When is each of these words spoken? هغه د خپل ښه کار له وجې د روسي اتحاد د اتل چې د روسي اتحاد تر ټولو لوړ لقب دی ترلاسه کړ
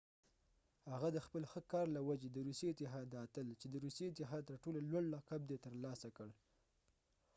هغه 0.91 1.07
د 1.15 1.17
خپل 1.25 1.43
ښه 1.51 1.61
کار 1.73 1.85
له 1.95 2.01
وجې 2.09 2.29
د 2.31 2.37
روسي 2.47 2.65
اتحاد 2.69 3.05
د 3.09 3.15
اتل 3.25 3.47
چې 3.61 3.67
د 3.69 3.75
روسي 3.85 4.03
اتحاد 4.07 4.43
تر 4.49 4.55
ټولو 4.63 4.79
لوړ 4.89 5.03
لقب 5.13 5.41
دی 5.49 5.57
ترلاسه 5.65 6.09
کړ 6.17 6.29